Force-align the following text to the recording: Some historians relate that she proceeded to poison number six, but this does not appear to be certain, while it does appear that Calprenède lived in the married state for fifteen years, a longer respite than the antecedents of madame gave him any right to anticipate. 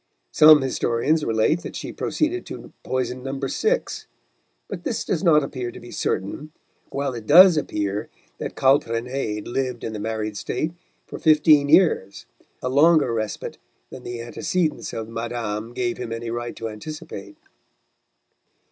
Some 0.31 0.63
historians 0.63 1.23
relate 1.23 1.61
that 1.61 1.75
she 1.75 1.93
proceeded 1.93 2.43
to 2.47 2.73
poison 2.81 3.21
number 3.21 3.47
six, 3.47 4.07
but 4.67 4.83
this 4.83 5.05
does 5.05 5.23
not 5.23 5.43
appear 5.43 5.71
to 5.71 5.79
be 5.79 5.91
certain, 5.91 6.51
while 6.89 7.13
it 7.13 7.27
does 7.27 7.55
appear 7.55 8.09
that 8.39 8.55
Calprenède 8.55 9.45
lived 9.47 9.83
in 9.83 9.93
the 9.93 9.99
married 9.99 10.37
state 10.37 10.71
for 11.05 11.19
fifteen 11.19 11.69
years, 11.69 12.25
a 12.63 12.67
longer 12.67 13.13
respite 13.13 13.59
than 13.91 14.01
the 14.01 14.21
antecedents 14.21 14.91
of 14.91 15.07
madame 15.07 15.71
gave 15.71 15.99
him 15.99 16.11
any 16.11 16.31
right 16.31 16.55
to 16.55 16.67
anticipate. 16.67 17.37